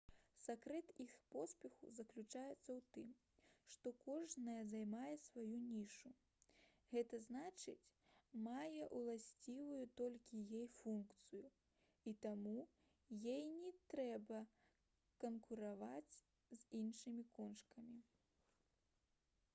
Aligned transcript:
сакрэт 0.43 0.87
іх 1.03 1.11
поспеху 1.33 1.89
заключаецца 1.97 2.69
ў 2.77 2.79
тым 2.95 3.09
што 3.73 3.91
кожная 4.05 4.61
займае 4.69 5.11
сваю 5.25 5.59
нішу 5.65 6.13
г 6.95 7.03
зн 7.25 7.37
мае 8.47 8.87
ўласціваю 9.01 9.83
толькі 10.01 10.39
ёй 10.61 10.65
функцыю 10.79 11.51
і 12.13 12.13
таму 12.27 12.53
ёй 13.35 13.45
не 13.61 13.71
трэба 13.95 14.39
канкурыраваць 15.27 16.13
з 16.15 16.57
іншымі 16.83 17.27
кошкамі 17.41 18.03